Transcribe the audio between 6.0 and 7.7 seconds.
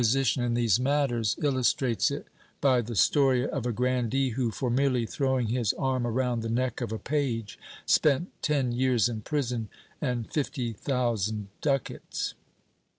around the neck of a page,